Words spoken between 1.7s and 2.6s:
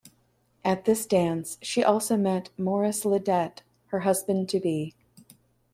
also met